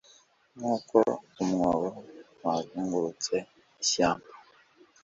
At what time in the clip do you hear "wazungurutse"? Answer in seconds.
2.43-3.35